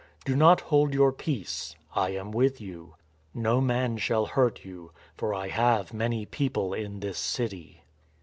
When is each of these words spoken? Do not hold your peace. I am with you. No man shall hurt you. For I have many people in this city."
Do 0.25 0.35
not 0.35 0.61
hold 0.61 0.95
your 0.95 1.11
peace. 1.11 1.75
I 1.93 2.09
am 2.15 2.31
with 2.31 2.59
you. 2.59 2.95
No 3.35 3.61
man 3.61 3.97
shall 3.99 4.25
hurt 4.25 4.65
you. 4.65 4.91
For 5.15 5.31
I 5.31 5.49
have 5.49 5.93
many 5.93 6.25
people 6.25 6.73
in 6.73 7.01
this 7.01 7.19
city." 7.19 7.83